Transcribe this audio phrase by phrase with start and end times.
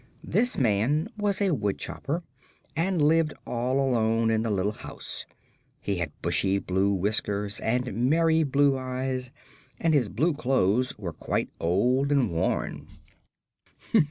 [0.23, 2.23] This man was a woodchopper
[2.75, 5.27] and lived all alone in the little house.
[5.79, 9.29] He had bushy blue whiskers and merry blue eyes
[9.79, 12.87] and his blue clothes were quite old and worn.